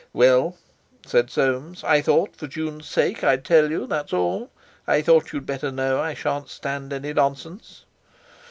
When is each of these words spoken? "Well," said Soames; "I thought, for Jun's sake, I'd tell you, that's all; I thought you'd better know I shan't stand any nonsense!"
"Well," 0.13 0.57
said 1.05 1.29
Soames; 1.29 1.83
"I 1.83 2.01
thought, 2.01 2.35
for 2.35 2.47
Jun's 2.47 2.89
sake, 2.89 3.23
I'd 3.23 3.45
tell 3.45 3.69
you, 3.69 3.85
that's 3.85 4.11
all; 4.13 4.49
I 4.87 5.03
thought 5.03 5.31
you'd 5.31 5.45
better 5.45 5.69
know 5.69 5.99
I 6.01 6.15
shan't 6.15 6.49
stand 6.49 6.91
any 6.91 7.13
nonsense!" 7.13 7.85